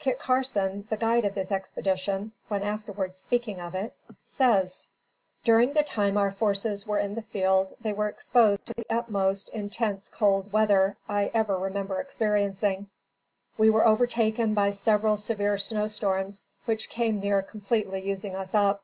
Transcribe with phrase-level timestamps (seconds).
[0.00, 3.94] Kit Carson, the guide of this expedition, when afterwards speaking of it,
[4.26, 4.88] says,
[5.44, 9.48] "During the time our forces were in the field they were exposed to the most
[9.50, 12.88] intense cold weather I ever remember experiencing.
[13.56, 18.82] We were overtaken by several severe snow storms which came near completely using us up."